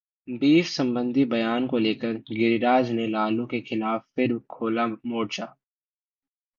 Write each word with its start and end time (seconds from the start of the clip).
beef 0.27 0.65
संबंधी 0.65 1.25
बयान 1.25 1.67
को 1.67 1.77
लेकर 1.77 2.13
गिरिराज 2.29 2.91
ने 2.91 3.07
लालू 3.07 3.45
के 3.45 3.61
खिलाफ 3.61 4.05
फिर 4.15 4.37
खोला 4.49 4.87
मोर्चा 4.87 5.53